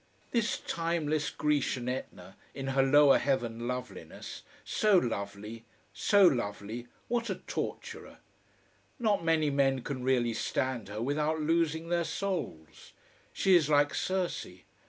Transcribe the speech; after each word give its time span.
This 0.31 0.57
timeless 0.59 1.29
Grecian 1.29 1.87
Etna, 1.87 2.35
in 2.55 2.69
her 2.69 2.81
lower 2.81 3.19
heaven 3.19 3.67
loveliness, 3.67 4.41
so 4.65 4.97
lovely, 4.97 5.63
so 5.93 6.25
lovely, 6.25 6.87
what 7.07 7.29
a 7.29 7.35
torturer! 7.35 8.17
Not 8.97 9.23
many 9.23 9.51
men 9.51 9.81
can 9.83 10.03
really 10.03 10.33
stand 10.33 10.87
her, 10.87 11.03
without 11.03 11.39
losing 11.41 11.89
their 11.89 12.03
souls. 12.03 12.93
She 13.31 13.55
is 13.55 13.69
like 13.69 13.93
Circe. 13.93 14.47